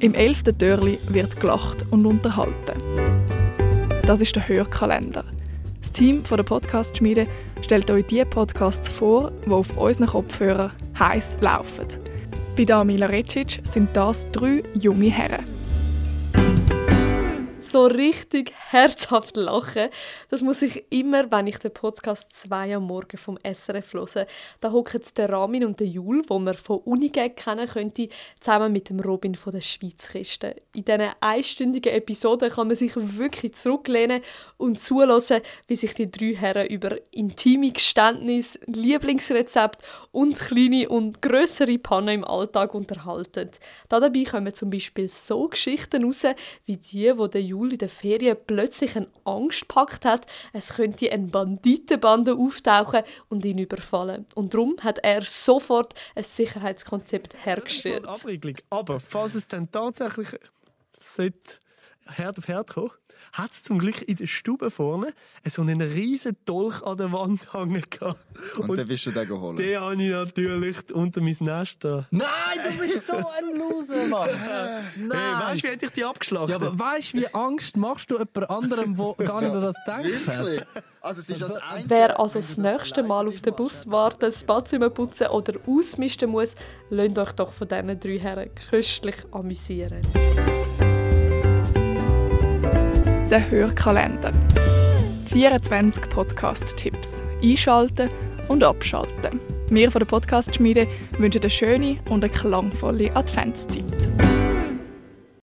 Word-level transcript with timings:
Im 0.00 0.14
elften 0.14 0.56
Türli 0.56 0.98
wird 1.08 1.38
gelacht 1.38 1.84
und 1.90 2.06
unterhalten. 2.06 2.80
Das 4.06 4.22
ist 4.22 4.34
der 4.34 4.48
Hörkalender. 4.48 5.24
Das 5.78 5.92
Team 5.92 6.24
von 6.24 6.38
der 6.38 6.44
Podcast-Schmiede 6.44 7.26
stellt 7.60 7.90
euch 7.90 8.06
die 8.06 8.24
Podcasts 8.24 8.88
vor, 8.88 9.30
die 9.44 9.50
auf 9.50 9.76
unseren 9.76 10.06
Kopfhörern 10.06 10.72
heiß 10.98 11.36
laufen. 11.42 11.84
Bei 12.56 12.64
Damila 12.64 13.06
Recic 13.06 13.60
sind 13.64 13.94
das 13.94 14.26
drei 14.32 14.62
junge 14.74 15.10
Herren 15.10 15.59
so 17.70 17.86
richtig 17.86 18.52
herzhaft 18.70 19.36
lachen. 19.36 19.88
Das 20.28 20.42
muss 20.42 20.62
ich 20.62 20.84
immer, 20.90 21.30
wenn 21.30 21.46
ich 21.46 21.58
den 21.58 21.72
Podcast 21.72 22.32
2 22.32 22.76
am 22.76 22.86
Morgen 22.86 23.16
vom 23.16 23.38
SRF 23.44 23.92
höre. 23.92 24.26
Da 24.58 24.72
hocken 24.72 25.00
der 25.16 25.28
Ramin 25.28 25.64
und 25.64 25.78
der 25.78 25.86
Jul, 25.86 26.22
wo 26.28 26.38
man 26.38 26.54
von 26.54 26.78
Unigag 26.78 27.36
kennen 27.36 27.68
könnte, 27.68 28.08
zusammen 28.40 28.72
mit 28.72 28.88
dem 28.88 29.00
Robin 29.00 29.36
von 29.36 29.52
der 29.52 29.60
Schweizkiste. 29.60 30.56
In 30.74 30.84
diesen 30.84 31.10
einstündigen 31.20 31.92
Episoden 31.92 32.50
kann 32.50 32.66
man 32.66 32.76
sich 32.76 32.92
wirklich 32.96 33.54
zurücklehnen 33.54 34.22
und 34.56 34.80
zulassen, 34.80 35.40
wie 35.68 35.76
sich 35.76 35.94
die 35.94 36.10
drei 36.10 36.34
Herren 36.34 36.66
über 36.66 36.96
intime 37.12 37.70
Geständnis, 37.70 38.58
Lieblingsrezept 38.66 39.82
und 40.10 40.38
kleine 40.38 40.88
und 40.88 41.22
größere 41.22 41.78
Pannen 41.78 42.08
im 42.08 42.24
Alltag 42.24 42.74
unterhalten. 42.74 43.50
Dabei 43.88 44.24
kommen 44.24 44.54
zum 44.54 44.70
Beispiel 44.70 45.08
so 45.08 45.48
Geschichten 45.48 46.04
raus, 46.04 46.24
wie 46.66 46.76
die, 46.76 47.16
wo 47.16 47.26
der 47.26 47.42
Jul 47.42 47.59
Juli 47.60 47.74
in 47.74 47.78
den 47.78 47.88
Ferien 47.88 48.36
plötzlich 48.46 48.96
eine 48.96 49.08
Angst 49.24 49.68
gepackt 49.68 50.04
hat, 50.04 50.26
es 50.52 50.74
könnte 50.74 51.10
eine 51.10 51.26
Banditenbande 51.26 52.34
auftauchen 52.34 53.02
und 53.28 53.44
ihn 53.44 53.58
überfallen. 53.58 54.26
Und 54.34 54.54
darum 54.54 54.76
hat 54.80 54.98
er 54.98 55.22
sofort 55.24 55.94
ein 56.14 56.24
Sicherheitskonzept 56.24 57.34
hergestellt. 57.44 58.06
Aber 58.70 59.00
falls 59.00 59.34
es 59.34 59.46
dann 59.46 59.70
tatsächlich 59.70 60.28
sollte 60.98 61.58
Herd 62.10 62.38
auf 62.38 62.48
Herd 62.48 62.74
kommen, 62.74 62.90
hat 63.32 63.52
es 63.52 63.62
zum 63.62 63.78
Glück 63.78 64.02
in 64.02 64.16
der 64.16 64.26
Stube 64.26 64.70
vorne 64.70 65.12
so 65.46 65.62
einen 65.62 65.80
riesen 65.80 66.36
Dolch 66.44 66.82
an 66.82 66.96
der 66.96 67.12
Wand 67.12 67.52
hängen 67.52 67.82
gehabt. 67.88 68.18
Und, 68.58 68.70
und 68.70 68.76
den 68.76 68.88
bist 68.88 69.06
du 69.06 69.10
den 69.10 69.28
geholt? 69.28 69.58
Den 69.58 69.80
habe 69.80 70.02
ich 70.02 70.10
natürlich 70.10 70.92
unter 70.92 71.20
mein 71.20 71.36
Nest 71.40 71.84
da. 71.84 72.06
Nein, 72.10 72.26
du 72.64 72.86
bist 72.86 73.06
so 73.06 73.16
ein 73.16 73.56
Loser, 73.56 74.06
Mann! 74.06 74.28
Nein! 74.96 75.10
Hey, 75.10 75.42
weißt 75.42 75.62
du, 75.62 75.68
wie 75.68 75.72
hätte 75.72 75.86
ich 75.86 75.92
die 75.92 76.04
abgeschlachtet? 76.04 76.50
Ja, 76.50 76.56
aber 76.56 76.78
weißt 76.78 77.12
du, 77.12 77.18
wie 77.18 77.34
Angst 77.34 77.76
machst 77.76 78.10
du 78.10 78.18
jemand 78.18 78.50
anderem, 78.50 78.96
der 78.96 79.26
gar 79.26 79.40
nicht 79.40 79.52
an 79.52 79.62
das 79.62 79.76
denkt? 79.86 80.26
Wirklich? 80.26 80.62
Also, 81.00 81.20
es 81.20 81.30
ist 81.30 81.42
das 81.42 81.58
Wer 81.86 82.18
also 82.18 82.38
das 82.38 82.56
nächste 82.58 83.02
Mal 83.02 83.28
auf 83.28 83.40
den 83.40 83.54
Bus 83.54 83.88
warten, 83.88 84.20
das 84.20 84.44
Badzimmer 84.44 84.90
putzen 84.90 85.28
oder 85.28 85.54
ausmisten 85.66 86.30
muss, 86.30 86.54
lasst 86.90 87.18
euch 87.18 87.32
doch 87.32 87.52
von 87.52 87.68
diesen 87.68 88.00
drei 88.00 88.18
Herren 88.18 88.50
köstlich 88.54 89.16
amüsieren 89.32 90.02
der 93.30 93.48
Hörkalender. 93.48 94.32
24 95.26 96.08
Podcast-Tipps. 96.10 97.22
Einschalten 97.42 98.10
und 98.48 98.64
abschalten. 98.64 99.38
Wir 99.68 99.92
von 99.92 100.00
der 100.00 100.06
Podcast-Schmiede 100.06 100.88
wünschen 101.16 101.40
eine 101.40 101.50
schöne 101.50 101.98
und 102.08 102.24
eine 102.24 102.32
klangvolle 102.32 103.14
Adventszeit. 103.14 104.09